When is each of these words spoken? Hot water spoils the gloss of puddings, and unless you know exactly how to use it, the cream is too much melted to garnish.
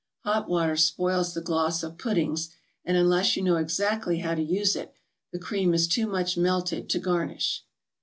Hot 0.23 0.49
water 0.49 0.75
spoils 0.75 1.35
the 1.35 1.41
gloss 1.41 1.83
of 1.83 1.99
puddings, 1.99 2.49
and 2.83 2.97
unless 2.97 3.37
you 3.37 3.43
know 3.43 3.57
exactly 3.57 4.17
how 4.17 4.33
to 4.33 4.41
use 4.41 4.75
it, 4.75 4.95
the 5.31 5.37
cream 5.37 5.75
is 5.75 5.87
too 5.87 6.07
much 6.07 6.35
melted 6.35 6.89
to 6.89 6.97
garnish. 6.97 7.63